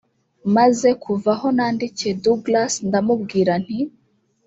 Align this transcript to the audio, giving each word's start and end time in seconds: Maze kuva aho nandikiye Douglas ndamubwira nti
Maze 0.55 0.89
kuva 1.03 1.31
aho 1.35 1.47
nandikiye 1.55 2.13
Douglas 2.23 2.73
ndamubwira 2.87 3.53
nti 3.63 3.79